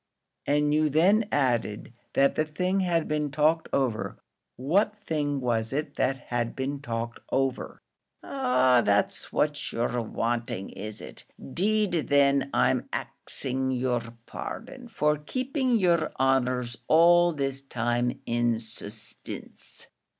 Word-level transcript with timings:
"And 0.47 0.73
you 0.73 0.89
then 0.89 1.29
added 1.31 1.93
that 2.13 2.33
the 2.33 2.43
thing 2.43 2.79
had 2.79 3.07
been 3.07 3.29
talked 3.29 3.69
over; 3.71 4.17
what 4.55 4.95
thing 4.95 5.39
was 5.39 5.71
it 5.71 5.93
that 5.97 6.17
had 6.33 6.55
been 6.55 6.79
talked 6.81 7.19
over?" 7.31 7.83
"Ah, 8.23 8.81
that's 8.83 9.31
what 9.31 9.71
you're 9.71 10.01
wanting, 10.01 10.71
is 10.71 11.01
it? 11.01 11.27
'Deed 11.53 12.09
thin 12.09 12.49
I'm 12.51 12.89
axing 12.91 13.69
yer 13.69 14.15
pardon 14.25 14.87
for 14.87 15.17
keeping 15.17 15.77
yer 15.77 16.11
honours 16.19 16.79
all 16.87 17.31
this 17.31 17.61
time 17.61 18.19
in 18.25 18.57
suspinse. 18.57 19.85